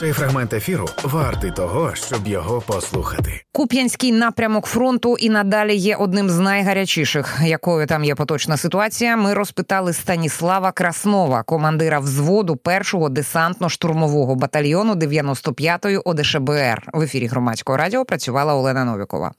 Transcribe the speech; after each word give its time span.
Цей 0.00 0.12
фрагмент 0.12 0.52
ефіру 0.52 0.88
вартий 1.04 1.50
того, 1.50 1.94
щоб 1.94 2.26
його 2.26 2.60
послухати. 2.60 3.42
Куп'янський 3.52 4.12
напрямок 4.12 4.66
фронту 4.66 5.16
і 5.16 5.30
надалі 5.30 5.76
є 5.76 5.96
одним 5.96 6.30
з 6.30 6.38
найгарячіших. 6.38 7.38
Якою 7.44 7.86
там 7.86 8.04
є 8.04 8.14
поточна 8.14 8.56
ситуація? 8.56 9.16
Ми 9.16 9.34
розпитали 9.34 9.92
Станіслава 9.92 10.72
Краснова, 10.72 11.42
командира 11.42 11.98
взводу 11.98 12.56
першого 12.56 13.08
десантно-штурмового 13.08 14.34
батальйону 14.34 14.94
95-ї 14.94 16.00
ОДШБР. 16.04 16.82
В 16.92 17.02
ефірі 17.02 17.26
громадського 17.26 17.78
радіо 17.78 18.04
працювала 18.04 18.54
Олена 18.54 18.84
Новікова. 18.84 19.32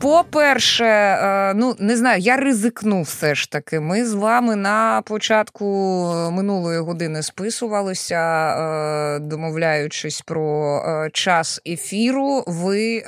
По-перше, 0.00 0.84
е, 0.84 1.54
ну 1.54 1.76
не 1.78 1.96
знаю, 1.96 2.20
я 2.20 2.36
ризикну 2.36 3.02
все 3.02 3.34
ж 3.34 3.50
таки. 3.50 3.80
Ми 3.80 4.04
з 4.04 4.12
вами 4.12 4.56
на 4.56 5.02
початку 5.02 5.64
минулої 6.32 6.80
години 6.80 7.22
списувалися, 7.22 8.16
е, 8.16 9.18
домовляючись 9.18 10.20
про 10.20 10.76
е, 10.78 11.10
час 11.12 11.60
ефіру. 11.66 12.44
Ви 12.46 13.04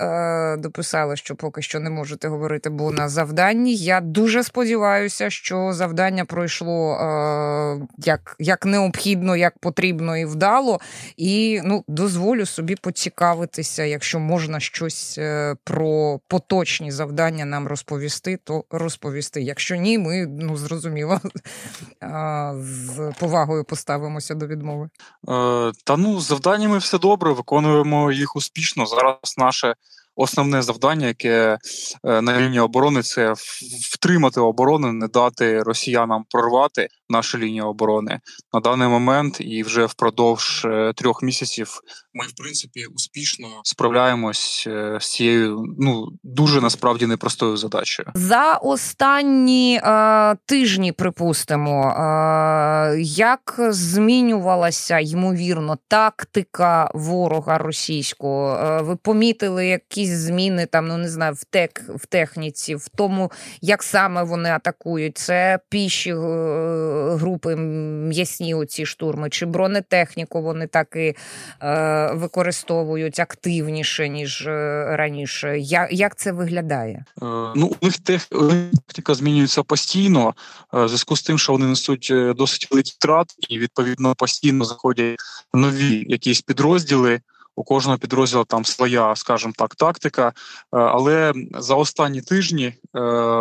дописали, 0.58 1.16
що 1.16 1.34
поки 1.34 1.62
що 1.62 1.80
не 1.80 1.90
можете 1.90 2.28
говорити, 2.28 2.70
бо 2.70 2.90
на 2.90 3.08
завданні. 3.08 3.74
Я 3.74 4.00
дуже 4.00 4.42
сподіваюся, 4.42 5.30
що 5.30 5.72
завдання 5.72 6.24
пройшло 6.24 6.98
як 7.98 8.36
як 8.38 8.66
необхідно, 8.66 9.36
як 9.36 9.58
потрібно 9.58 10.16
і 10.16 10.24
вдало. 10.24 10.80
І 11.16 11.60
ну, 11.64 11.84
дозволю 11.88 12.46
собі 12.46 12.76
поцікавитися, 12.76 13.84
якщо 13.84 14.18
можна 14.18 14.60
щось 14.60 15.18
про 15.64 16.20
поточні 16.28 16.81
практичні 16.82 16.90
завдання 16.90 17.44
нам 17.44 17.68
розповісти, 17.68 18.38
то 18.44 18.64
розповісти. 18.70 19.42
Якщо 19.42 19.76
ні, 19.76 19.98
ми 19.98 20.26
ну 20.26 20.56
зрозуміло 20.56 21.20
з 22.56 23.12
повагою 23.18 23.64
поставимося 23.64 24.34
до 24.34 24.46
відмови. 24.46 24.88
Е, 25.28 25.72
та 25.84 25.96
ну 25.96 26.20
з 26.20 26.26
завданнями 26.26 26.78
все 26.78 26.98
добре, 26.98 27.32
виконуємо 27.32 28.12
їх 28.12 28.36
успішно. 28.36 28.86
Зараз 28.86 29.34
наше 29.38 29.74
основне 30.16 30.62
завдання, 30.62 31.06
яке 31.06 31.58
е, 32.04 32.22
на 32.22 32.40
лінії 32.40 32.60
оборони, 32.60 33.02
це 33.02 33.34
втримати 33.92 34.40
оборону, 34.40 34.92
не 34.92 35.08
дати 35.08 35.62
росіянам 35.62 36.24
прорвати 36.30 36.88
нашу 37.08 37.38
лінію 37.38 37.66
оборони 37.66 38.20
на 38.52 38.60
даний 38.60 38.88
момент, 38.88 39.36
і 39.40 39.62
вже 39.62 39.86
впродовж 39.86 40.64
е, 40.64 40.92
трьох 40.96 41.22
місяців 41.22 41.80
ми, 42.14 42.26
в 42.26 42.32
принципі, 42.32 42.86
успішно 42.94 43.48
справляємось 43.64 44.64
е, 44.66 44.98
з 45.00 45.12
цією 45.12 45.64
ну 45.78 46.08
дуже 46.22 46.60
насправді 46.60 47.06
непростою 47.06 47.56
задачею. 47.56 48.08
За 48.14 48.54
останні 48.54 49.80
е, 49.84 50.36
тижні, 50.46 50.92
припустимо, 50.92 51.88
е, 51.88 53.00
як 53.02 53.56
змінювалася 53.58 54.98
ймовірно 54.98 55.78
тактика 55.88 56.90
ворога 56.94 57.58
російського? 57.58 58.56
Е, 58.56 58.82
ви 58.82 58.96
помітили 58.96 59.66
якісь 59.66 60.10
зміни 60.10 60.66
там, 60.66 60.88
ну 60.88 60.96
не 60.96 61.08
знаю, 61.08 61.32
в 61.34 61.44
тек, 61.44 61.82
в 61.88 62.06
техніці, 62.06 62.74
в 62.74 62.88
тому, 62.88 63.32
як 63.60 63.82
саме 63.82 64.22
вони 64.22 64.50
атакують. 64.50 65.18
Це 65.18 65.58
піші 65.68 66.10
е, 66.10 66.14
групи, 67.16 67.56
м'ясні 67.56 68.54
оці 68.54 68.86
штурми, 68.86 69.30
чи 69.30 69.46
бронетехніку 69.46 70.42
вони 70.42 70.66
так 70.66 70.96
і 70.96 71.14
е, 71.62 72.01
використовують 72.14 73.20
активніше, 73.20 74.08
ніж 74.08 74.46
е, 74.46 74.84
раніше. 74.96 75.58
Як 75.90 76.16
це 76.16 76.32
виглядає? 76.32 77.04
Е, 77.22 77.24
ну, 77.56 77.72
у 77.80 77.86
них 77.86 77.98
техніка 77.98 79.14
змінюється 79.14 79.62
постійно, 79.62 80.34
в 80.72 80.88
зв'язку 80.88 81.16
з 81.16 81.22
тим, 81.22 81.38
що 81.38 81.52
вони 81.52 81.66
несуть 81.66 82.12
досить 82.36 82.70
великі 82.70 82.92
втрат, 82.94 83.34
і 83.48 83.58
відповідно 83.58 84.14
постійно 84.14 84.64
заходять 84.64 85.18
нові 85.54 86.04
якісь 86.08 86.40
підрозділи 86.40 87.20
у 87.56 87.64
кожного 87.64 87.98
підрозділу 87.98 88.44
там 88.44 88.64
своя, 88.64 89.16
скажімо 89.16 89.52
так, 89.56 89.74
тактика. 89.74 90.28
Е, 90.28 90.32
але 90.70 91.32
за 91.54 91.74
останні 91.74 92.20
тижні 92.20 92.64
е, 92.64 92.74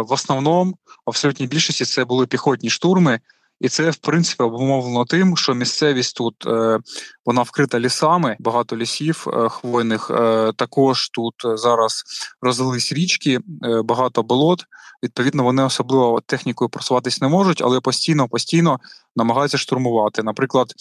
в 0.02 0.12
основному 0.12 0.78
абсолютній 1.06 1.48
більшості 1.48 1.86
це 1.86 2.06
були 2.06 2.28
піхотні 2.28 2.70
штурми. 2.70 3.20
І 3.62 3.70
це 3.70 3.90
в 3.90 3.96
принципі 3.96 4.44
обумовлено 4.44 5.06
тим, 5.06 5.38
що 5.38 5.54
місцевість 5.54 6.16
тут 6.16 6.48
е, 6.48 6.80
вона 7.26 7.42
вкрита 7.42 7.80
лісами, 7.80 8.36
багато 8.40 8.78
лісів 8.78 9.28
е, 9.28 9.50
хвойних. 9.50 10.12
Е, 10.12 10.52
також 10.56 11.10
тут 11.10 11.34
зараз 11.44 12.04
розлились 12.42 12.94
річки, 12.94 13.40
багато 13.84 14.24
болот. 14.24 14.66
Відповідно, 15.04 15.44
вони 15.44 15.64
особливо 15.64 16.22
технікою 16.26 16.70
просуватись 16.70 17.22
не 17.22 17.28
можуть, 17.28 17.62
але 17.62 17.80
постійно 17.80 18.28
постійно 18.28 18.80
намагаються 19.16 19.58
штурмувати. 19.58 20.24
Наприклад, 20.24 20.74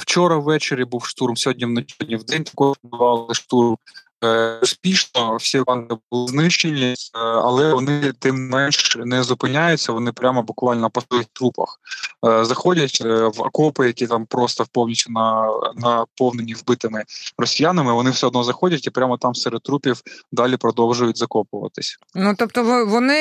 вчора 0.00 0.36
ввечері 0.36 0.84
був 0.84 1.06
штурм, 1.06 1.36
сьогодні 1.36 1.64
вночі 1.64 2.16
в 2.16 2.24
день 2.24 2.44
також 2.44 2.76
бували 2.82 3.34
штурм. 3.34 3.76
Е, 4.24 4.58
успішно 4.62 5.36
всі 5.36 5.60
банди 5.60 5.94
були 6.10 6.28
знищені, 6.28 6.90
е, 6.92 6.94
але 7.18 7.74
вони 7.74 8.12
тим 8.18 8.48
менш 8.48 8.96
не 9.04 9.22
зупиняються. 9.22 9.92
Вони 9.92 10.12
прямо 10.12 10.42
буквально 10.42 10.90
по 10.90 11.00
своїх 11.00 11.26
трупах 11.32 11.80
е, 12.26 12.44
заходять 12.44 13.00
в 13.04 13.40
окопи, 13.40 13.86
які 13.86 14.06
там 14.06 14.26
просто 14.26 14.66
повністю 14.72 15.12
на 15.12 15.48
наповнені 15.76 16.54
вбитими 16.54 17.04
росіянами. 17.38 17.92
Вони 17.92 18.10
все 18.10 18.26
одно 18.26 18.44
заходять 18.44 18.86
і 18.86 18.90
прямо 18.90 19.16
там 19.16 19.34
серед 19.34 19.62
трупів 19.62 20.00
далі 20.32 20.56
продовжують 20.56 21.18
закопуватись. 21.18 21.98
Ну 22.14 22.34
тобто, 22.38 22.86
вони 22.86 23.16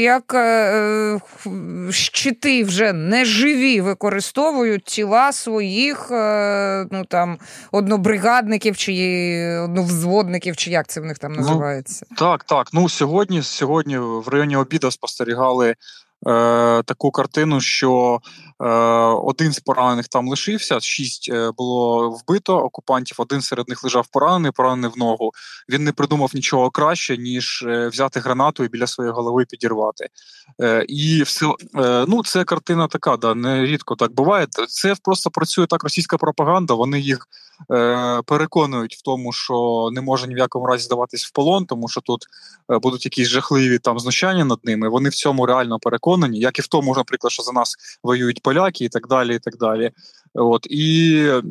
як 0.00 0.36
щити 1.90 2.64
вже 2.64 2.92
не 2.92 3.24
живі 3.24 3.80
використовують 3.80 4.84
тіла 4.84 5.32
своїх 5.32 6.06
ну 6.90 7.04
там 7.08 7.38
однобригадників 7.72 8.76
чи 8.76 8.92
одновзводників 9.64 10.31
зрадників, 10.32 10.56
чи 10.56 10.70
як 10.70 10.88
це 10.88 11.00
в 11.00 11.04
них 11.04 11.18
там 11.18 11.32
ну, 11.32 11.40
називається? 11.40 12.06
Ну, 12.10 12.16
так, 12.16 12.44
так. 12.44 12.68
Ну 12.72 12.88
сьогодні, 12.88 13.42
сьогодні 13.42 13.98
в 13.98 14.28
районі 14.28 14.56
обіду 14.56 14.90
спостерігали 14.90 15.68
е, 15.70 15.74
таку 16.82 17.10
картину, 17.10 17.60
що 17.60 18.20
е, 18.60 18.66
один 19.24 19.52
з 19.52 19.60
поранених 19.60 20.08
там 20.08 20.28
лишився, 20.28 20.80
шість 20.80 21.30
е, 21.32 21.50
було 21.56 22.10
вбито 22.10 22.56
окупантів, 22.56 23.16
один 23.20 23.42
серед 23.42 23.68
них 23.68 23.84
лежав 23.84 24.06
поранений, 24.12 24.52
поранений 24.52 24.90
в 24.90 24.98
ногу. 24.98 25.30
Він 25.68 25.84
не 25.84 25.92
придумав 25.92 26.30
нічого 26.34 26.70
краще, 26.70 27.16
ніж 27.16 27.64
е, 27.66 27.88
взяти 27.88 28.20
гранату 28.20 28.64
і 28.64 28.68
біля 28.68 28.86
своєї 28.86 29.14
голови 29.14 29.44
підірвати. 29.50 30.08
Е, 30.60 30.84
І 30.88 31.22
все, 31.22 31.46
е, 31.46 32.04
ну, 32.08 32.22
це 32.24 32.44
картина 32.44 32.88
така, 32.88 33.16
да, 33.16 33.34
нерідко 33.34 33.94
так 33.96 34.12
буває. 34.12 34.46
Це 34.68 34.94
просто 35.02 35.30
працює 35.30 35.66
так 35.66 35.82
російська 35.84 36.16
пропаганда, 36.16 36.74
вони 36.74 37.00
їх 37.00 37.28
переконують 38.26 38.94
в 38.94 39.02
тому, 39.02 39.32
що 39.32 39.88
не 39.92 40.00
може 40.00 40.26
ні 40.26 40.34
в 40.34 40.38
якому 40.38 40.66
разі 40.66 40.84
здаватись 40.84 41.26
в 41.26 41.32
полон, 41.32 41.66
тому 41.66 41.88
що 41.88 42.00
тут 42.00 42.26
е, 42.70 42.78
будуть 42.78 43.04
якісь 43.04 43.28
жахливі 43.28 43.78
там 43.78 43.98
знущання 43.98 44.44
над 44.44 44.58
ними. 44.64 44.88
Вони 44.88 45.08
в 45.08 45.14
цьому 45.14 45.46
реально 45.46 45.78
переконані, 45.78 46.38
як 46.38 46.58
і 46.58 46.62
в 46.62 46.66
тому, 46.66 46.94
наприклад, 46.94 47.32
що 47.32 47.42
за 47.42 47.52
нас 47.52 47.76
воюють 48.02 48.42
поляки 48.42 48.84
і 48.84 48.88
так 48.88 49.08
далі. 49.08 49.36
і 49.36 49.38
так 49.38 49.56
далі. 49.56 49.90
От 50.34 50.66
І 50.70 51.16
е, 51.26 51.42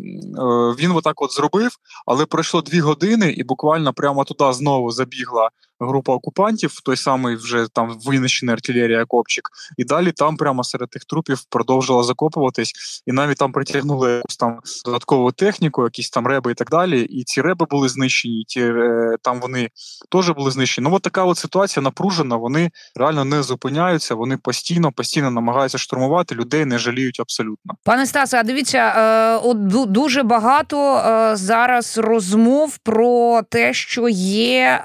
він 0.80 0.92
отак 0.92 1.22
от 1.22 1.34
зробив, 1.34 1.72
але 2.06 2.26
пройшло 2.26 2.62
дві 2.62 2.80
години, 2.80 3.32
і 3.32 3.44
буквально 3.44 3.94
прямо 3.94 4.24
туди 4.24 4.54
знову 4.54 4.92
забігла 4.92 5.50
група 5.88 6.14
окупантів, 6.14 6.82
той 6.84 6.98
самий 6.98 7.36
вже 7.36 7.68
там 7.74 7.98
винищений 8.06 8.54
артилерія 8.54 9.06
Копчик, 9.06 9.50
і 9.78 9.84
далі 9.84 10.12
там 10.12 10.38
прямо 10.38 10.64
серед 10.64 10.90
тих 10.90 11.06
трупів 11.06 11.44
продовжила 11.50 12.04
закопуватись, 12.04 12.74
і 13.06 13.12
навіть 13.12 13.38
там 13.38 13.52
притягнули 13.52 14.12
якусь 14.12 14.38
там 14.38 14.60
додаткову 14.86 15.32
техніку, 15.32 15.84
якісь 15.84 16.10
там 16.10 16.28
реби 16.28 16.52
і 16.52 16.54
так 16.54 16.70
далі. 16.70 17.02
І 17.02 17.24
ці 17.24 17.42
реби 17.42 17.66
були 17.70 17.90
знищені, 17.90 18.44
ті 18.48 18.62
е, 18.62 19.16
там 19.22 19.40
вони 19.40 19.70
теж 20.12 20.30
були 20.30 20.52
знищені. 20.52 20.88
Ну 20.90 20.96
от 20.96 21.02
така 21.02 21.24
от 21.24 21.38
ситуація 21.38 21.84
напружена. 21.84 22.36
Вони 22.36 22.72
реально 22.96 23.26
не 23.26 23.44
зупиняються. 23.44 24.16
Вони 24.16 24.38
постійно, 24.38 24.92
постійно 24.92 25.32
намагаються 25.32 25.78
штурмувати 25.78 26.36
людей, 26.36 26.66
не 26.66 26.78
жаліють 26.78 27.20
абсолютно. 27.20 27.74
Пане 27.84 28.06
Стасе, 28.06 28.40
а 28.40 28.44
дивіться, 28.44 28.78
е, 28.78 29.36
от 29.44 29.58
дуже 29.92 30.24
багато 30.24 30.98
е, 30.98 31.36
зараз 31.36 31.98
розмов 31.98 32.78
про 32.78 33.42
те, 33.50 33.74
що 33.74 34.10
є 34.10 34.82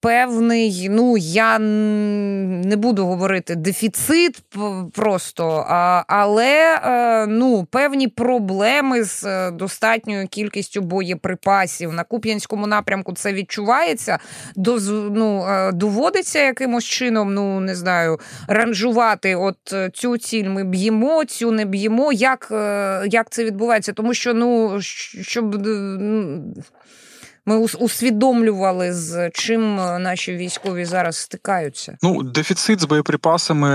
певний, 0.00 0.88
ну 0.90 1.16
я 1.16 1.58
не 1.58 2.76
буду 2.76 3.06
говорити 3.06 3.54
дефіцит 3.54 4.42
просто, 4.92 5.66
але 6.08 6.80
е, 6.84 7.26
ну, 7.26 7.64
певні 7.70 8.08
проблеми 8.08 9.04
з 9.04 9.24
е, 9.24 9.50
достатньою 9.50 10.28
кількістю 10.28 10.80
боєприпасів 10.80 11.92
на 11.92 12.04
Куп'янському 12.04 12.66
напрямку 12.66 13.12
це 13.12 13.32
відчувається. 13.32 14.18
Доз, 14.56 14.88
ну, 14.90 15.46
е, 15.48 15.72
доводиться 15.72 16.38
якимось 16.38 16.84
чином, 16.84 17.34
ну 17.34 17.60
не 17.60 17.74
знаю, 17.74 18.20
ранжувати. 18.48 19.34
От 19.36 19.74
цю 19.92 20.18
ціль 20.18 20.48
ми 20.48 20.64
б'ємо, 20.64 21.24
цю 21.24 21.50
не 21.50 21.64
б'ємо. 21.64 22.12
Як 22.12 22.48
як 23.06 23.30
це 23.30 23.44
відбувається? 23.44 23.92
Тому 23.92 24.14
що 24.14 24.34
ну 24.34 24.80
щоб 24.80 25.66
ми 27.46 27.58
усвідомлювали, 27.58 28.92
з 28.92 29.30
чим 29.30 29.76
наші 29.76 30.36
військові 30.36 30.84
зараз 30.84 31.16
стикаються. 31.16 31.96
Ну, 32.02 32.22
дефіцит 32.22 32.80
з 32.80 32.84
боєприпасами, 32.84 33.68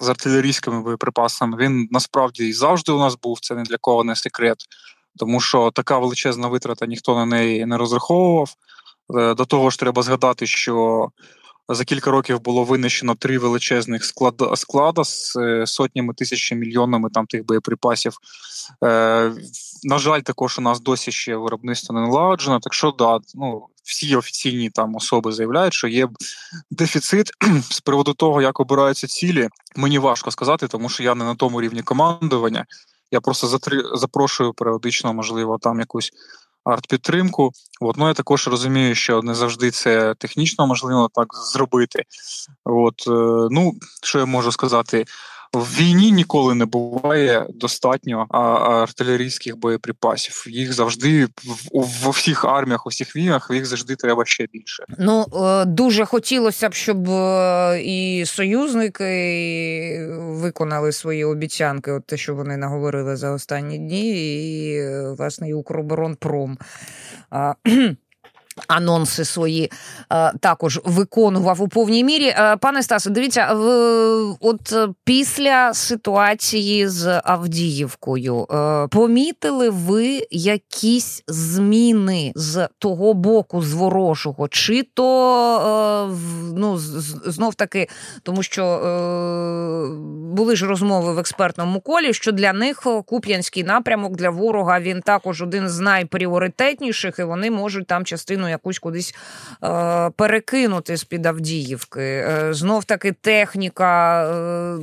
з 0.00 0.08
артилерійськими 0.08 0.82
боєприпасами, 0.82 1.56
він 1.56 1.88
насправді 1.90 2.48
і 2.48 2.52
завжди 2.52 2.92
у 2.92 2.98
нас 2.98 3.18
був. 3.22 3.38
Це 3.40 3.54
не 3.54 3.62
для 3.62 3.76
кого 3.80 4.04
не 4.04 4.16
секрет, 4.16 4.56
тому 5.18 5.40
що 5.40 5.70
така 5.70 5.98
величезна 5.98 6.48
витрата 6.48 6.86
ніхто 6.86 7.14
на 7.14 7.26
неї 7.26 7.66
не 7.66 7.76
розраховував. 7.76 8.54
Е, 9.18 9.34
до 9.34 9.44
того 9.44 9.70
ж, 9.70 9.78
треба 9.78 10.02
згадати, 10.02 10.46
що 10.46 11.08
за 11.68 11.84
кілька 11.84 12.10
років 12.10 12.40
було 12.40 12.64
винищено 12.64 13.14
три 13.14 13.38
величезних 13.38 14.04
склада 14.04 14.56
склада 14.56 15.04
з 15.04 15.36
е, 15.36 15.66
сотнями 15.66 16.14
тисяч 16.14 16.52
мільйонами 16.52 17.10
там 17.10 17.26
тих 17.26 17.46
боєприпасів. 17.46 18.18
Е, 18.84 19.32
На 19.84 19.98
жаль, 19.98 20.20
також 20.20 20.58
у 20.58 20.62
нас 20.62 20.80
досі 20.80 21.12
ще 21.12 21.36
виробництво 21.36 21.94
не 21.94 22.00
налагоджено. 22.00 22.60
Так 22.60 22.74
що 22.74 22.90
да, 22.90 23.18
ну 23.34 23.66
всі 23.84 24.16
офіційні 24.16 24.70
там 24.70 24.94
особи 24.94 25.32
заявляють, 25.32 25.74
що 25.74 25.88
є 25.88 26.08
дефіцит 26.70 27.30
з 27.70 27.80
приводу 27.80 28.14
того, 28.14 28.42
як 28.42 28.60
обираються 28.60 29.06
цілі. 29.06 29.48
Мені 29.76 29.98
важко 29.98 30.30
сказати, 30.30 30.68
тому 30.68 30.88
що 30.88 31.02
я 31.02 31.14
не 31.14 31.24
на 31.24 31.34
тому 31.34 31.60
рівні 31.60 31.82
командування. 31.82 32.64
Я 33.10 33.20
просто 33.20 33.58
запрошую 33.94 34.52
періодично, 34.52 35.14
можливо, 35.14 35.58
там 35.58 35.80
якусь 35.80 36.10
арт-підтримку. 36.66 37.52
От, 37.80 37.96
ну, 37.96 38.08
я 38.08 38.14
також 38.14 38.48
розумію, 38.48 38.94
що 38.94 39.22
не 39.22 39.34
завжди 39.34 39.70
це 39.70 40.14
технічно 40.14 40.66
можливо 40.66 41.10
так 41.14 41.26
зробити. 41.52 42.02
От, 42.64 43.04
е, 43.06 43.48
ну, 43.50 43.72
що 44.02 44.18
я 44.18 44.24
можу 44.24 44.52
сказати? 44.52 45.04
В 45.60 45.80
війні 45.80 46.12
ніколи 46.12 46.54
не 46.54 46.64
буває 46.64 47.46
достатньо 47.54 48.26
артилерійських 48.30 49.56
боєприпасів. 49.56 50.44
Їх 50.48 50.72
завжди 50.72 51.28
в 51.72 52.10
всіх 52.10 52.44
арміях, 52.44 52.86
у 52.86 52.88
всіх 52.88 53.16
війнах 53.16 53.50
їх 53.54 53.66
завжди 53.66 53.96
треба 53.96 54.24
ще 54.24 54.46
більше. 54.52 54.84
Ну 54.98 55.26
е, 55.34 55.64
дуже 55.64 56.04
хотілося 56.04 56.68
б, 56.68 56.74
щоб 56.74 57.10
е, 57.10 57.82
і 57.82 58.24
союзники 58.26 60.08
виконали 60.18 60.92
свої 60.92 61.24
обіцянки, 61.24 61.92
от 61.92 62.06
те, 62.06 62.16
що 62.16 62.34
вони 62.34 62.56
наговорили 62.56 63.16
за 63.16 63.30
останні 63.30 63.78
дні, 63.78 64.10
і 64.10 64.82
власне 65.18 65.48
і 65.48 65.54
Укроборонпром. 65.54 66.58
Анонси 68.68 69.24
свої 69.24 69.70
е, 70.12 70.32
також 70.40 70.80
виконував 70.84 71.62
у 71.62 71.68
повній 71.68 72.04
мірі. 72.04 72.26
Е, 72.26 72.56
пане 72.56 72.82
Стасе, 72.82 73.10
дивіться, 73.10 73.54
в, 73.54 73.66
от 74.40 74.74
після 75.04 75.74
ситуації 75.74 76.88
з 76.88 77.20
Авдіївкою 77.24 78.46
е, 78.50 78.88
помітили 78.90 79.70
ви 79.70 80.26
якісь 80.30 81.22
зміни 81.28 82.32
з 82.34 82.68
того 82.78 83.14
боку 83.14 83.62
з 83.62 83.72
ворожого? 83.72 84.48
Чи 84.48 84.82
то 84.94 86.16
ну, 86.56 86.78
знов 87.26 87.54
таки, 87.54 87.88
тому 88.22 88.42
що 88.42 88.66
були 90.32 90.56
ж 90.56 90.66
розмови 90.66 91.12
в 91.12 91.18
експертному 91.18 91.80
колі, 91.80 92.12
що 92.12 92.32
для 92.32 92.52
них 92.52 92.86
Куп'янський 93.06 93.64
напрямок 93.64 94.16
для 94.16 94.30
ворога 94.30 94.80
він 94.80 95.00
також 95.00 95.42
один 95.42 95.68
з 95.68 95.80
найпріоритетніших, 95.80 97.18
і 97.18 97.22
вони 97.22 97.50
можуть 97.50 97.86
там 97.86 98.04
частину 98.04 98.45
частину 98.46 98.48
якусь 98.48 98.78
кудись 98.78 99.14
е, 99.64 100.10
перекинути 100.10 100.96
з 100.96 101.04
під 101.04 101.26
Авдіївки. 101.26 102.00
Е, 102.00 102.54
Знов 102.54 102.84
таки 102.84 103.12
техніка. 103.12 104.22
Е, 104.24 104.78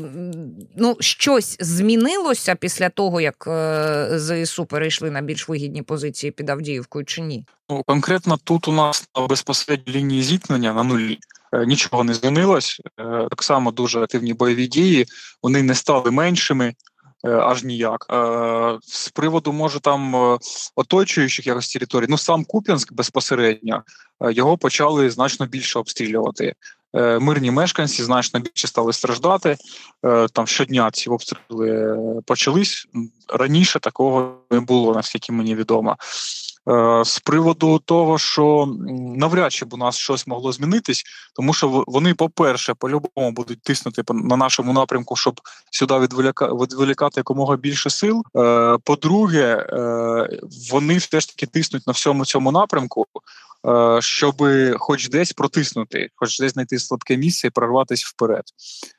ну, 0.78 0.98
щось 1.00 1.58
змінилося 1.60 2.56
після 2.56 2.90
того, 2.90 3.22
як 3.22 3.48
е, 3.48 4.20
ЗСУ 4.20 4.66
перейшли 4.66 5.12
на 5.12 5.22
більш 5.22 5.50
вигідні 5.50 5.82
позиції 5.82 6.32
під 6.32 6.50
Авдіївкою 6.50 7.06
чи 7.06 7.22
ні? 7.22 7.46
Ну, 7.70 7.84
Конкретно 7.84 8.38
тут 8.44 8.68
у 8.68 8.72
нас 8.72 9.10
на 9.16 9.28
безпосередній 9.28 9.94
лінії 9.94 10.24
зіткнення 10.24 10.74
на 10.74 10.84
нулі. 10.84 11.20
Е, 11.54 11.66
нічого 11.66 12.04
не 12.04 12.14
змінилось. 12.14 12.82
Е, 13.00 13.28
так 13.30 13.44
само 13.44 13.72
дуже 13.72 14.00
активні 14.00 14.34
бойові 14.34 14.68
дії. 14.68 15.06
Вони 15.44 15.64
не 15.64 15.76
стали 15.76 16.12
меншими. 16.12 16.74
Е, 17.26 17.30
аж 17.30 17.64
ніяк. 17.64 18.06
Е, 18.12 18.80
з 18.82 19.10
приводу, 19.10 19.54
може, 19.54 19.80
там 19.80 20.16
е, 20.16 20.38
оточуючих 20.76 21.48
якось 21.48 21.74
територій, 21.74 22.06
ну 22.10 22.18
сам 22.18 22.46
Куп'янськ 22.46 22.94
безпосередньо 22.94 23.84
його 24.22 24.58
почали 24.58 25.10
значно 25.10 25.46
більше 25.46 25.80
обстрілювати. 25.80 26.54
Мирні 27.20 27.52
мешканці 27.52 28.04
значно 28.04 28.40
більше 28.40 28.68
стали 28.68 28.94
страждати. 28.94 29.58
Там 30.34 30.48
щодня 30.48 30.92
ці 30.92 31.10
обстріли 31.10 31.98
почались 32.26 32.88
раніше. 33.30 33.80
Такого 33.80 34.36
не 34.52 34.60
було, 34.60 34.94
наскільки 34.94 35.32
мені 35.32 35.56
відомо. 35.56 35.98
Е, 36.70 37.06
з 37.06 37.20
приводу 37.20 37.80
того, 37.80 38.18
що 38.18 38.76
навряд 39.18 39.54
чи 39.54 39.66
б 39.66 39.74
у 39.74 39.78
нас 39.78 39.98
щось 39.98 40.28
могло 40.28 40.52
змінитись, 40.52 41.04
тому 41.36 41.54
що 41.54 41.84
вони, 41.88 42.14
по-перше, 42.14 42.74
по-любому 42.74 43.32
будуть 43.32 43.62
тиснути 43.62 44.04
на 44.14 44.38
нашому 44.38 44.74
напрямку, 44.74 45.16
щоб 45.16 45.42
сюди 45.72 46.00
відволікати 46.40 47.20
якомога 47.20 47.56
більше 47.56 47.90
сил. 47.90 48.24
Е, 48.38 48.78
по-друге, 48.84 49.68
е, 49.70 50.40
вони 50.72 50.98
все 50.98 51.20
ж 51.20 51.28
таки 51.28 51.46
тиснуть 51.46 51.88
на 51.88 51.94
всьому 51.94 52.26
цьому 52.26 52.52
напрямку. 52.52 53.06
Щоб 54.00 54.36
хоч 54.78 55.10
десь 55.10 55.34
протиснути, 55.34 56.10
хоч 56.16 56.40
десь 56.40 56.54
знайти 56.54 56.80
слабке 56.80 57.18
місце 57.18 57.48
і 57.48 57.50
прорватися 57.50 58.06
вперед. 58.08 58.44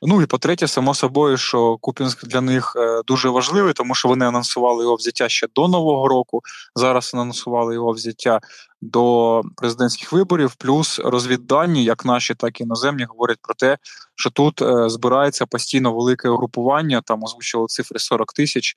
Ну 0.03 0.23
і 0.23 0.27
по-третє, 0.27 0.69
само 0.69 0.95
собою, 0.95 1.37
що 1.37 1.77
Купінськ 1.77 2.27
для 2.27 2.41
них 2.41 2.77
дуже 3.07 3.29
важливий, 3.29 3.73
тому 3.73 3.95
що 3.95 4.09
вони 4.15 4.27
анонсували 4.27 4.83
його 4.85 4.97
взяття 4.97 5.29
ще 5.29 5.47
до 5.55 5.69
нового 5.69 6.09
року. 6.09 6.41
Зараз 6.75 7.11
анонсували 7.15 7.75
його 7.75 7.93
взяття 7.93 8.41
до 8.81 9.43
президентських 9.57 10.13
виборів. 10.13 10.55
Плюс 10.55 10.99
розвіддані, 10.99 11.85
як 11.85 12.05
наші, 12.05 12.35
так 12.35 12.61
і 12.61 12.63
іноземні, 12.63 13.05
говорять 13.05 13.39
про 13.43 13.55
те, 13.55 13.79
що 14.15 14.31
тут 14.31 14.63
е, 14.63 14.89
збирається 14.89 15.47
постійно 15.47 15.95
велике 15.95 16.29
угрупування. 16.29 17.03
Там 17.05 17.23
озвучили 17.23 17.67
цифри 17.67 17.99
40 17.99 18.33
тисяч. 18.33 18.77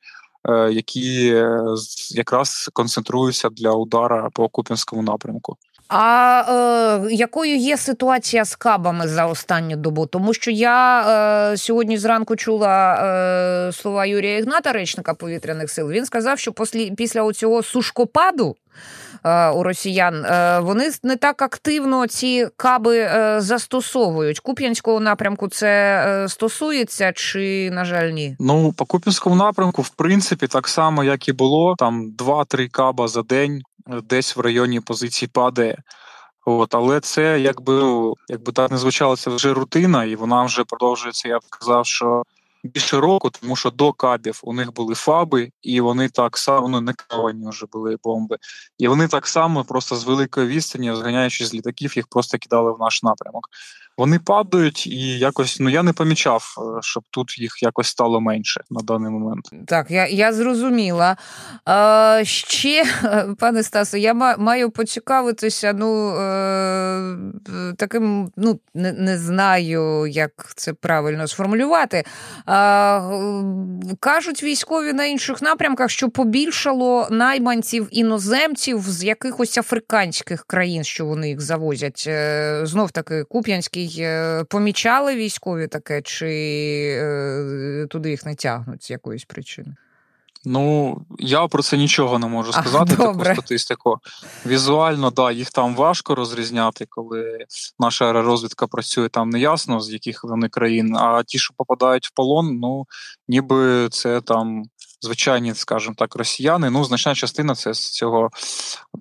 Які 0.71 1.43
якраз 2.09 2.69
концентруються 2.73 3.49
для 3.49 3.71
удара 3.71 4.29
по 4.33 4.49
Купінському 4.49 5.01
напрямку. 5.01 5.57
А 5.89 6.43
е, 7.09 7.13
якою 7.13 7.55
є 7.55 7.77
ситуація 7.77 8.45
з 8.45 8.55
кабами 8.55 9.07
за 9.07 9.25
останню 9.25 9.75
добу? 9.75 10.05
Тому 10.05 10.33
що 10.33 10.51
я 10.51 11.01
е, 11.51 11.57
сьогодні 11.57 11.97
зранку 11.97 12.35
чула 12.35 12.95
е, 12.95 13.71
слова 13.71 14.05
Юрія 14.05 14.37
Ігната, 14.37 14.71
речника 14.71 15.13
повітряних 15.13 15.71
сил. 15.71 15.91
Він 15.91 16.05
сказав, 16.05 16.39
що 16.39 16.51
послі, 16.51 16.91
після 16.91 17.33
цього 17.33 17.63
сушкопаду 17.63 18.55
у 19.55 19.63
росіян 19.63 20.25
е, 20.25 20.59
вони 20.59 20.91
не 21.03 21.15
так 21.15 21.41
активно 21.41 22.07
ці 22.07 22.47
каби 22.57 22.97
е, 22.97 23.41
застосовують. 23.41 24.39
Куп'янського 24.39 24.99
напрямку 24.99 25.47
це 25.47 26.25
стосується 26.29 27.11
чи, 27.13 27.71
на 27.71 27.85
жаль, 27.85 28.09
ні? 28.09 28.35
Ну 28.39 28.73
по 28.73 28.85
Куп'янському 28.85 29.35
напрямку, 29.35 29.81
в 29.81 29.89
принципі, 29.89 30.47
так 30.47 30.67
само 30.67 31.03
як 31.03 31.27
і 31.27 31.33
було, 31.33 31.75
там 31.77 32.11
2-3 32.17 32.69
каба 32.69 33.07
за 33.07 33.21
день 33.21 33.61
десь 34.09 34.35
в 34.35 34.39
районі 34.39 34.80
позиції 34.80 35.30
падає. 35.33 35.77
От, 36.45 36.75
Але 36.75 36.99
це 36.99 37.39
якби 37.39 37.83
якби 38.27 38.51
так 38.51 38.71
не 38.71 38.77
звучало, 38.77 39.15
це 39.18 39.30
вже 39.30 39.53
рутина, 39.53 40.06
і 40.06 40.15
вона 40.15 40.44
вже 40.44 40.63
продовжується. 40.63 41.27
Я 41.27 41.37
б 41.37 41.42
казав, 41.49 41.85
що 41.85 42.23
більше 42.68 43.00
року, 43.00 43.30
тому 43.30 43.56
що 43.56 43.71
до 43.71 43.94
кабів 43.94 44.40
у 44.44 44.54
них 44.54 44.74
були 44.74 44.95
фаби, 44.95 45.52
і 45.62 45.81
вони 45.81 46.09
так 46.09 46.38
само 46.38 46.68
ну, 46.68 46.81
не 46.81 46.94
кавані 46.94 47.50
вже 47.50 47.66
були 47.71 47.97
бомби. 48.04 48.38
І 48.78 48.88
вони 48.88 49.07
так 49.07 49.28
само 49.28 49.64
просто 49.64 49.95
з 49.95 50.04
великої 50.04 50.47
відстані, 50.47 50.95
зганяючись 50.95 51.47
з 51.47 51.54
літаків, 51.54 51.94
їх 51.95 52.07
просто 52.07 52.38
кидали 52.38 52.71
в 52.71 52.80
наш 52.80 53.04
напрямок. 53.04 53.50
Вони 53.97 54.19
падають, 54.19 54.87
і 54.87 55.19
якось 55.19 55.59
ну 55.59 55.69
я 55.69 55.83
не 55.83 55.94
помічав, 55.94 56.56
е, 56.57 56.81
щоб 56.81 57.04
тут 57.11 57.39
їх 57.39 57.63
якось 57.63 57.87
стало 57.87 58.21
менше 58.21 58.61
на 58.69 58.81
даний 58.81 59.11
момент. 59.11 59.45
Так, 59.68 59.92
я 59.92 60.07
я 60.07 60.33
зрозуміла. 60.33 61.18
А, 61.66 62.21
Ще, 62.23 62.85
пане 63.39 63.63
Стасо, 63.63 63.97
я 63.97 64.13
маю 64.37 64.69
поцікавитися. 64.69 65.73
Ну 65.73 66.09
е, 66.09 67.18
таким, 67.77 68.31
ну 68.37 68.59
не, 68.73 68.94
не 68.94 69.18
знаю, 69.18 70.07
як 70.07 70.31
це 70.56 70.73
правильно 70.73 71.27
сформулювати. 71.27 72.04
А, 72.45 73.01
Кажуть 73.99 74.44
військові 74.44 74.94
на 74.94 75.06
інших 75.06 75.42
напрямках, 75.42 75.89
що 75.89 76.09
побільшало 76.09 77.07
найманців 77.11 77.87
іноземців 77.92 78.81
з 78.81 79.04
якихось 79.04 79.57
африканських 79.57 80.45
країн, 80.45 80.83
що 80.83 81.06
вони 81.06 81.30
їх 81.30 81.42
завозять. 81.42 82.04
Е, 82.07 82.61
Знов 82.63 82.92
таки 82.92 83.23
Куп'янський. 83.23 83.86
Е, 83.99 84.44
помічали 84.44 85.15
військові 85.15 85.67
таке, 85.67 86.01
чи 86.01 86.27
е, 87.01 87.87
туди 87.89 88.09
їх 88.09 88.25
не 88.25 88.35
тягнуть 88.35 88.83
з 88.83 88.89
якоїсь 88.89 89.25
причини? 89.25 89.75
Ну, 90.45 90.97
я 91.19 91.47
про 91.47 91.63
це 91.63 91.77
нічого 91.77 92.19
не 92.19 92.27
можу 92.27 92.53
сказати, 92.53 92.95
а, 92.99 93.01
таку 93.01 93.25
статистику. 93.25 93.99
Візуально, 94.45 95.09
да, 95.11 95.31
їх 95.31 95.51
там 95.51 95.75
важко 95.75 96.15
розрізняти, 96.15 96.85
коли 96.89 97.45
наша 97.79 98.06
аеророзвідка 98.06 98.67
працює 98.67 99.09
там 99.09 99.29
неясно, 99.29 99.79
з 99.79 99.94
яких 99.94 100.23
вони 100.23 100.49
країн. 100.49 100.95
А 100.95 101.23
ті, 101.23 101.39
що 101.39 101.53
попадають 101.57 102.07
в 102.07 102.11
полон, 102.11 102.59
ну 102.59 102.85
ніби 103.27 103.89
це 103.91 104.21
там 104.21 104.63
звичайні, 105.01 105.54
скажімо 105.56 105.95
так, 105.97 106.16
росіяни. 106.16 106.69
Ну, 106.69 106.83
значна 106.83 107.16
частина 107.16 107.56
це 107.56 107.73
з 107.73 107.92
цього 107.92 108.30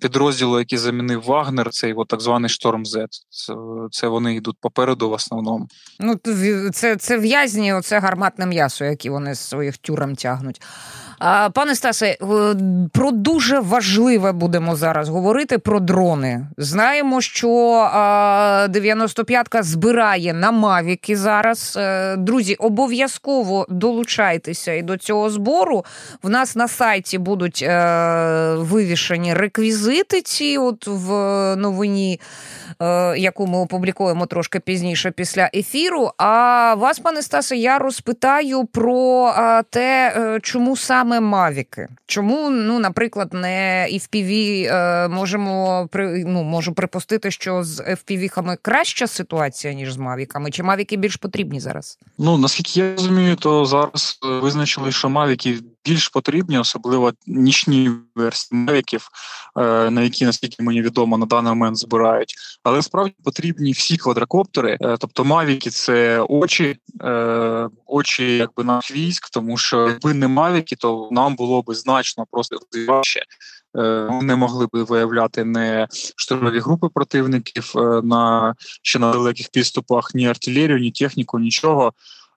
підрозділу, 0.01 0.59
який 0.59 0.77
замінив 0.77 1.23
Вагнер, 1.23 1.69
цей 1.69 1.93
от 1.93 2.07
так 2.07 2.21
званий 2.21 2.49
Шторм 2.49 2.85
З. 2.85 3.07
Це, 3.29 3.53
це 3.91 4.07
вони 4.07 4.35
йдуть 4.35 4.57
попереду 4.61 5.09
в 5.09 5.13
основному. 5.13 5.67
Ну, 5.99 6.15
це 6.73 6.95
це 6.95 7.17
в'язні, 7.17 7.73
оце 7.73 7.99
гарматне 7.99 8.45
м'ясо, 8.45 8.85
яке 8.85 9.09
вони 9.09 9.35
з 9.35 9.39
своїх 9.39 9.77
тюрем 9.77 10.15
тягнуть. 10.15 10.61
Пане 11.19 11.75
Стасе, 11.75 12.17
про 12.91 13.11
дуже 13.11 13.59
важливе 13.59 14.31
будемо 14.31 14.75
зараз 14.75 15.09
говорити 15.09 15.57
про 15.57 15.79
дрони. 15.79 16.47
Знаємо, 16.57 17.21
що 17.21 17.47
95-ка 18.69 19.63
збирає 19.63 20.33
на 20.33 20.51
Мавіки 20.51 21.17
зараз. 21.17 21.77
Е, 21.77 22.15
друзі, 22.15 22.55
обов'язково 22.55 23.65
долучайтеся 23.69 24.73
і 24.73 24.81
до 24.81 24.97
цього 24.97 25.29
збору. 25.29 25.85
В 26.23 26.29
нас 26.29 26.55
на 26.55 26.67
сайті 26.67 27.17
будуть 27.17 27.63
е, 27.67 28.53
вивішені 28.57 29.33
реквізити. 29.33 30.21
Ці 30.21 30.57
от 30.57 30.87
в 30.87 31.11
новині, 31.55 32.19
е, 32.81 33.17
яку 33.17 33.47
ми 33.47 33.57
опублікуємо 33.57 34.25
трошки 34.25 34.59
пізніше 34.59 35.11
після 35.11 35.49
ефіру. 35.53 36.11
А 36.17 36.73
вас, 36.77 36.99
пане 36.99 37.21
Стасе, 37.21 37.55
я 37.55 37.79
розпитаю 37.79 38.65
про 38.65 39.33
те, 39.69 40.13
чому 40.41 40.77
саме 40.77 41.06
саме 41.07 41.19
Мавіки? 41.19 41.87
Чому, 42.05 42.49
ну, 42.49 42.79
наприклад, 42.79 43.33
не 43.33 43.87
FPV 43.91 44.63
е, 44.63 45.07
можемо 45.07 45.89
ну, 46.25 46.43
можу 46.43 46.73
припустити, 46.73 47.31
що 47.31 47.63
з 47.63 47.79
FPV-хами 47.79 48.57
краща 48.61 49.07
ситуація, 49.07 49.73
ніж 49.73 49.93
з 49.93 49.97
Мавіками? 49.97 50.51
Чи 50.51 50.63
Мавіки 50.63 50.97
більш 50.97 51.15
потрібні 51.15 51.59
зараз? 51.59 51.99
Ну 52.17 52.37
наскільки 52.37 52.79
я 52.79 52.91
розумію, 52.95 53.35
то 53.35 53.65
зараз 53.65 54.19
е, 54.25 54.39
визначили, 54.39 54.91
що 54.91 55.09
Мавіки 55.09 55.57
більш 55.87 56.09
потрібні, 56.09 56.59
особливо 56.59 57.11
нічні 57.27 57.91
версії 58.15 58.59
Мавіків, 58.61 59.09
е, 59.57 59.89
на 59.89 60.01
які 60.01 60.25
наскільки 60.25 60.63
мені 60.63 60.81
відомо 60.81 61.17
на 61.17 61.25
даний 61.25 61.49
момент 61.49 61.77
збирають. 61.77 62.35
Але 62.63 62.81
справді 62.81 63.15
потрібні 63.23 63.71
всі 63.71 63.97
квадрокоптери, 63.97 64.77
тобто 64.99 65.25
Мавіки 65.25 65.69
це 65.69 66.19
очі, 66.29 66.77
очі 67.85 68.37
якби 68.37 68.63
наш 68.63 68.91
військ, 68.91 69.29
тому 69.29 69.57
що 69.57 69.87
якби 69.87 70.13
не 70.13 70.27
Мавіки, 70.27 70.75
то 70.75 71.09
нам 71.11 71.35
було 71.35 71.61
би 71.61 71.75
значно 71.75 72.25
просто 72.31 72.57
важче. 72.87 73.23
Е, 73.77 74.07
ми 74.11 74.23
не 74.23 74.35
могли 74.35 74.67
би 74.73 74.83
виявляти 74.83 75.43
не 75.43 75.87
штурмові 76.15 76.59
групи 76.59 76.87
противників 76.93 77.73
е, 77.75 78.01
на 78.03 78.55
ще 78.81 78.99
на 78.99 79.11
далеких 79.11 79.49
підступах, 79.49 80.15
ні 80.15 80.27
артилерію, 80.27 80.79
ні 80.79 80.91
техніку, 80.91 81.39
нічого. 81.39 81.93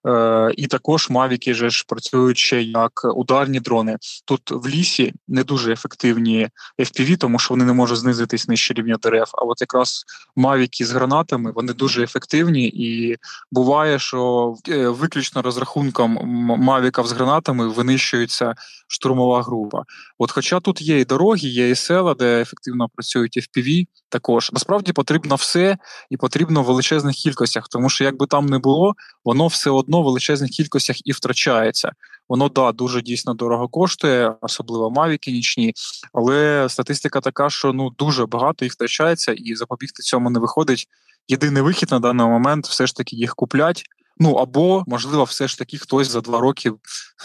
Е, 0.07 0.53
і 0.57 0.67
також 0.67 1.11
мавіки 1.11 1.55
же 1.55 1.71
ж 1.71 1.85
працюють 1.89 2.39
ще 2.39 2.63
як 2.63 3.07
ударні 3.15 3.61
дрони. 3.61 3.97
Тут 4.25 4.51
в 4.51 4.69
лісі 4.69 5.15
не 5.29 5.45
дуже 5.45 5.73
ефективні 5.73 6.49
FPV, 6.79 7.17
тому 7.17 7.39
що 7.39 7.55
вони 7.55 7.65
не 7.65 7.73
можуть 7.73 7.99
знизитись 7.99 8.49
нижче 8.49 8.75
рівня 8.75 8.97
дерев. 9.03 9.31
А 9.33 9.45
от 9.45 9.61
якраз 9.61 10.05
мавіки 10.37 10.87
з 10.87 10.91
гранатами 10.91 11.53
вони 11.53 11.73
дуже 11.73 12.03
ефективні, 12.03 12.67
і 12.67 13.17
буває, 13.53 13.99
що 13.99 14.55
е, 14.69 14.89
виключно 14.89 15.43
розрахунком 15.43 16.19
мавіків 16.61 17.07
з 17.07 17.13
гранатами 17.13 17.69
винищується 17.69 18.55
штурмова 18.89 19.43
група. 19.43 19.83
От, 20.19 20.33
хоча 20.33 20.61
тут 20.61 20.83
є 20.83 21.01
і 21.01 21.05
дороги, 21.05 21.49
є 21.49 21.71
і 21.71 21.75
села, 21.75 22.15
де 22.15 22.41
ефективно 22.41 22.89
працюють 22.89 23.37
FPV, 23.39 23.87
також 24.09 24.51
насправді 24.53 24.93
потрібно 24.93 25.35
все 25.35 25.79
і 26.11 26.17
потрібно 26.17 26.63
в 26.63 26.67
величезних 26.67 27.17
кількостях, 27.17 27.69
тому 27.69 27.89
що 27.89 28.05
якби 28.05 28.27
там 28.27 28.47
не 28.47 28.59
було, 28.59 28.95
воно 29.25 29.47
все 29.47 29.71
одно 29.71 29.90
в 29.99 30.05
величезних 30.05 30.51
кількостях 30.51 31.07
і 31.07 31.13
втрачається. 31.13 31.93
Воно 32.29 32.49
да 32.49 32.73
дуже 32.73 33.03
дійсно 33.03 33.35
дорого 33.35 33.69
коштує, 33.69 34.35
особливо 34.41 34.91
мавіки 34.91 35.33
нічні, 35.33 35.75
але 36.13 36.67
статистика 36.69 37.21
така, 37.21 37.51
що 37.51 37.73
ну 37.73 37.91
дуже 37.91 38.27
багато 38.27 38.65
їх 38.65 38.73
втрачається, 38.73 39.33
і 39.33 39.55
запобігти 39.55 40.03
цьому 40.03 40.31
не 40.31 40.39
виходить. 40.41 40.87
Єдиний 41.29 41.63
вихід 41.63 41.91
на 41.91 42.01
даний 42.01 42.27
момент 42.27 42.67
все 42.67 42.87
ж 42.87 42.97
таки 42.97 43.17
їх 43.17 43.35
куплять. 43.35 43.85
Ну 44.23 44.33
або 44.33 44.85
можливо, 44.87 45.25
все 45.25 45.49
ж 45.49 45.59
таки 45.59 45.79
хтось 45.79 46.11
за 46.11 46.21
два 46.21 46.41
роки 46.41 46.73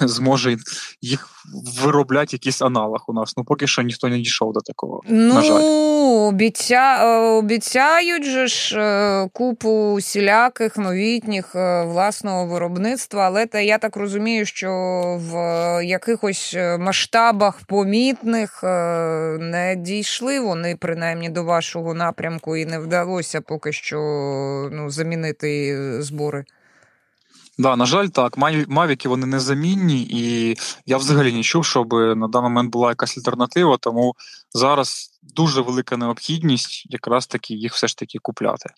зможе 0.02 0.58
їх 1.02 1.30
виробляти 1.82 2.30
якийсь 2.32 2.62
аналог 2.62 3.04
у 3.08 3.14
нас. 3.14 3.38
Ну 3.38 3.44
поки 3.44 3.68
що 3.68 3.82
ніхто 3.82 4.08
не 4.08 4.18
дійшов 4.18 4.54
до 4.54 4.62
такого. 4.62 5.02
Ну 5.10 5.34
на 5.34 5.42
жаль. 5.42 5.62
обіця... 6.28 6.98
Е, 7.02 7.18
обіцяють 7.18 8.26
же 8.26 8.48
ж 8.48 8.80
е, 8.80 9.30
купу 9.34 9.70
усіляких 9.70 10.78
новітніх 10.78 11.56
е, 11.56 11.84
власного 11.84 12.46
виробництва, 12.46 13.26
але 13.26 13.46
та 13.46 13.60
я 13.60 13.78
так 13.78 13.96
розумію, 13.96 14.46
що 14.46 14.72
в 15.20 15.36
якихось 15.86 16.56
масштабах 16.80 17.60
помітних 17.68 18.64
не 19.40 19.76
дійшли 19.78 20.40
вони 20.40 20.76
принаймні 20.76 21.30
до 21.30 21.44
вашого 21.44 21.94
напрямку, 21.94 22.56
і 22.56 22.66
не 22.66 22.80
вдалося 22.80 23.42
поки 23.42 23.74
що 23.74 24.00
ну, 24.72 24.90
замінити 24.90 25.78
збори. 26.02 26.46
Да, 27.58 27.76
на 27.76 27.86
жаль, 27.86 28.08
так. 28.08 28.38
Мавіки 28.68 29.10
вони 29.10 29.26
незамінні, 29.26 30.08
і 30.10 30.56
я 30.86 30.98
взагалі 30.98 31.34
не 31.34 31.44
чув, 31.44 31.66
щоб 31.66 31.94
на 31.94 32.28
даний 32.28 32.50
момент 32.50 32.72
була 32.72 32.90
якась 32.90 33.18
альтернатива, 33.18 33.78
тому 33.78 34.16
зараз 34.54 35.15
дуже 35.36 35.62
велика 35.62 35.98
необхідність 35.98 36.88
якраз 36.90 37.28
таки 37.28 37.54
їх 37.54 37.74
все 37.74 37.88
ж 37.88 37.98
таки 37.98 38.20
купляти. 38.22 38.70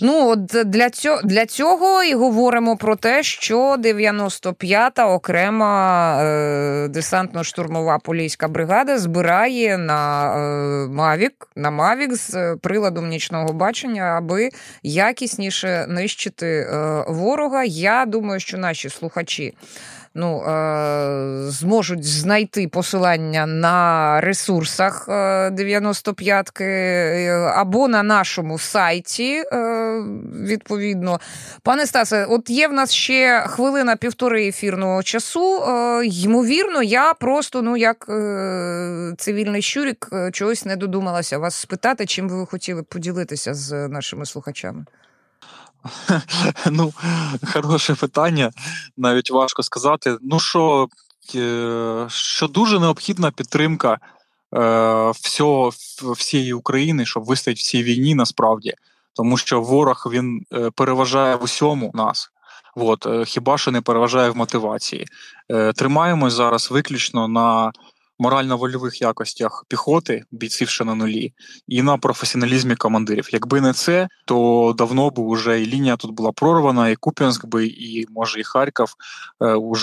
Ну 0.00 0.28
от 0.28 0.44
для 0.64 0.90
цього 0.90 1.20
для 1.24 1.46
цього 1.46 2.02
і 2.02 2.14
говоримо 2.14 2.76
про 2.76 2.96
те, 2.96 3.22
що 3.22 3.76
95-та 3.76 5.06
окрема 5.06 6.16
е, 6.22 6.88
десантно-штурмова 6.88 7.98
поліська 8.04 8.48
бригада 8.48 8.98
збирає 8.98 9.78
на 9.78 10.32
е, 10.36 10.88
Мавік 10.88 11.48
на 11.56 11.70
Мавік 11.70 12.14
з 12.14 12.56
приладом 12.62 13.08
нічного 13.08 13.52
бачення, 13.52 14.02
аби 14.02 14.50
якісніше 14.82 15.86
нищити 15.88 16.46
е, 16.46 17.04
ворога. 17.08 17.64
Я 17.64 18.06
думаю, 18.06 18.40
що 18.40 18.58
наші 18.58 18.88
слухачі 18.88 19.54
ну, 20.16 20.42
е, 20.42 21.50
зможуть 21.50 22.04
знайти 22.04 22.68
посилання 22.68 23.46
на 23.46 24.20
ресурсах 24.20 25.08
95-ки 25.08 26.64
е, 26.64 27.30
або 27.54 27.88
на 27.88 28.02
нашому 28.02 28.58
сайті, 28.58 29.44
е, 29.52 30.02
відповідно. 30.44 31.20
Пане 31.62 31.86
Стасе, 31.86 32.24
от 32.24 32.50
є 32.50 32.68
в 32.68 32.72
нас 32.72 32.92
ще 32.92 33.44
хвилина 33.46 33.96
півтори 33.96 34.48
ефірного 34.48 35.02
часу. 35.02 35.62
Ймовірно, 36.04 36.82
я 36.82 37.14
просто, 37.14 37.62
ну, 37.62 37.76
як 37.76 38.06
цивільний 39.18 39.62
щурік, 39.62 40.10
чогось 40.32 40.64
не 40.64 40.76
додумалася 40.76 41.38
вас 41.38 41.54
спитати, 41.54 42.06
чим 42.06 42.28
ви 42.28 42.46
хотіли 42.46 42.82
поділитися 42.82 43.54
з 43.54 43.88
нашими 43.88 44.26
слухачами. 44.26 44.84
Ну, 46.70 46.92
хороше 47.52 47.94
питання, 47.94 48.50
навіть 48.96 49.30
важко 49.30 49.62
сказати. 49.62 50.16
Ну, 50.22 50.40
що 50.40 50.88
е, 51.34 52.06
що 52.08 52.48
дуже 52.48 52.78
необхідна 52.78 53.30
підтримка 53.30 53.92
е, 53.92 53.98
всього, 55.10 55.72
всієї 56.16 56.52
України, 56.52 57.06
щоб 57.06 57.24
вистояти 57.24 57.58
в 57.58 57.62
цій 57.62 57.82
війні 57.82 58.14
насправді, 58.14 58.74
тому 59.14 59.36
що 59.36 59.60
ворог 59.60 60.06
він 60.12 60.46
е, 60.52 60.70
переважає 60.70 61.36
в 61.36 61.42
усьому 61.42 61.90
нас. 61.94 62.30
От, 62.78 63.06
хіба 63.26 63.58
що 63.58 63.70
не 63.70 63.80
переважає 63.80 64.30
в 64.30 64.36
мотивації. 64.36 65.06
Тримаємось 65.76 66.32
зараз 66.32 66.70
виключно 66.70 67.28
на 67.28 67.72
морально-вольових 68.18 69.02
якостях 69.02 69.64
піхоти, 69.68 70.24
бійців 70.30 70.68
ще 70.68 70.84
на 70.84 70.94
нулі, 70.94 71.32
і 71.68 71.82
на 71.82 71.96
професіоналізмі 71.96 72.76
командирів. 72.76 73.28
Якби 73.32 73.60
не 73.60 73.72
це, 73.72 74.08
то 74.26 74.74
давно 74.78 75.10
б 75.10 75.18
уже 75.18 75.62
і 75.62 75.66
лінія 75.66 75.96
тут 75.96 76.10
була 76.10 76.32
прорвана, 76.32 76.88
і 76.88 76.96
Куп'янськ 76.96 77.46
би, 77.46 77.66
і 77.66 78.06
може 78.10 78.40
і 78.40 78.44
Харків 78.44 78.94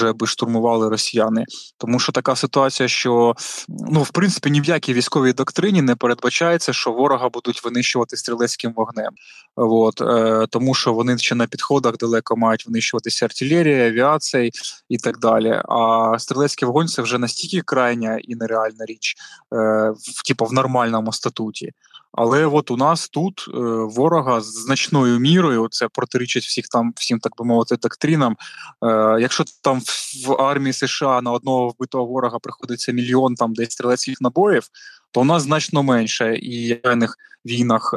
е, 0.03 0.13
би 0.13 0.27
штурмували 0.27 0.89
росіяни. 0.89 1.45
Тому 1.77 1.99
що 1.99 2.11
така 2.11 2.35
ситуація, 2.35 2.89
що 2.89 3.35
ну 3.69 4.01
в 4.01 4.09
принципі 4.09 4.49
ні 4.51 4.61
в 4.61 4.65
якій 4.65 4.93
військовій 4.93 5.33
доктрині 5.33 5.81
не 5.81 5.95
передбачається, 5.95 6.73
що 6.73 6.91
ворога 6.91 7.29
будуть 7.29 7.63
винищувати 7.63 8.17
стрілецьким 8.17 8.73
вогнем. 8.75 9.11
От, 9.55 10.01
е, 10.01 10.47
Тому 10.49 10.73
що 10.73 10.93
вони 10.93 11.17
ще 11.17 11.35
на 11.35 11.47
підходах 11.47 11.97
далеко 11.97 12.37
мають 12.37 12.65
винищуватися 12.65 13.25
артилерія, 13.25 13.87
авіація 13.87 14.49
і 14.89 14.97
так 14.97 15.19
далі. 15.19 15.61
А 15.69 16.15
стрілецький 16.19 16.67
вогонь 16.67 16.87
це 16.87 17.01
вже 17.01 17.17
настільки 17.17 17.61
крайня 17.61 18.19
і 18.23 18.35
нереальна 18.35 18.85
річ, 18.85 19.15
е, 19.53 19.55
в 19.91 20.27
типу 20.27 20.45
в 20.45 20.53
нормальному 20.53 21.13
статуті. 21.13 21.71
Але 22.11 22.45
от 22.45 22.71
у 22.71 22.77
нас 22.77 23.09
тут 23.09 23.45
е, 23.47 23.51
ворога 23.95 24.41
з 24.41 24.63
значною 24.65 25.19
мірою 25.19 25.67
це 25.71 25.87
протирічить 25.87 26.43
всіх 26.43 26.67
там, 26.67 26.93
всім 26.95 27.19
так 27.19 27.33
би 27.37 27.45
мовити, 27.45 27.77
доктринам. 27.77 28.37
Е, 28.85 29.17
якщо 29.19 29.43
там 29.61 29.81
в 30.27 30.31
армії 30.41 30.73
США 30.73 31.21
на 31.21 31.31
одного 31.31 31.69
вбитого 31.69 32.05
ворога 32.05 32.39
приходиться 32.39 32.91
мільйон 32.91 33.35
там 33.35 33.53
десь 33.53 33.71
стрілецьких 33.71 34.21
набоїв, 34.21 34.67
то 35.11 35.21
у 35.21 35.23
нас 35.23 35.43
значно 35.43 35.83
менше 35.83 36.35
і 36.35 36.73
в 36.73 37.07
війнах 37.45 37.93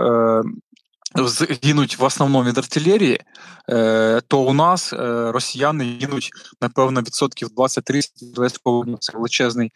гинуть 1.63 1.99
в 1.99 2.05
основному 2.05 2.45
від 2.45 2.59
артилерії, 2.59 3.21
е, 3.71 4.21
то 4.29 4.41
у 4.41 4.53
нас 4.53 4.93
е, 4.93 5.33
росіяни 5.33 5.99
гинуть, 6.01 6.31
напевно, 6.61 7.01
відсотків 7.01 7.49
20-30 7.57 8.97
це 9.01 9.13
величезний 9.13 9.73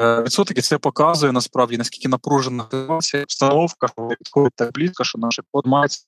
е, 0.00 0.22
відсоток, 0.22 0.58
і 0.58 0.60
це 0.60 0.78
показує 0.78 1.32
насправді 1.32 1.78
наскільки 1.78 2.08
напружена 2.08 2.64
ситуація, 2.70 3.22
обстановка, 3.22 3.88
підходить 4.18 4.52
так 4.56 4.72
близько, 4.72 5.04
що 5.04 5.18
наші 5.18 5.42
подмаються 5.52 6.04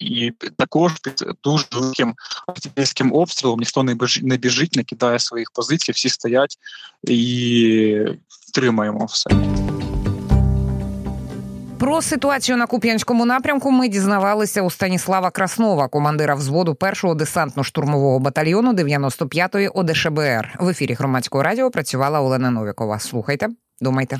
і 0.00 0.30
також 0.56 0.92
під 1.02 1.24
дуже 1.44 1.64
великим 1.72 2.14
артилерійським 2.46 3.12
обстрілом 3.12 3.58
ніхто 3.58 3.82
не 4.22 4.36
біжить, 4.36 4.76
не 4.76 4.84
кидає 4.84 5.18
своїх 5.18 5.50
позицій, 5.54 5.92
всі 5.92 6.08
стоять 6.08 6.56
і 7.04 8.04
втримаємо 8.48 9.04
все. 9.04 9.30
Про 11.78 12.02
ситуацію 12.02 12.58
на 12.58 12.66
Куп'янському 12.66 13.24
напрямку 13.26 13.70
ми 13.70 13.88
дізнавалися 13.88 14.62
у 14.62 14.70
Станіслава 14.70 15.30
Краснова, 15.30 15.88
командира 15.88 16.34
взводу 16.34 16.74
першого 16.74 17.14
десантно-штурмового 17.14 18.18
батальйону 18.18 18.72
95-ї 18.72 19.70
ОДШБР. 19.74 20.56
В 20.60 20.68
ефірі 20.68 20.94
громадського 20.94 21.44
радіо 21.44 21.70
працювала 21.70 22.20
Олена 22.20 22.50
Новікова. 22.50 22.98
Слухайте, 22.98 23.48
думайте. 23.80 24.18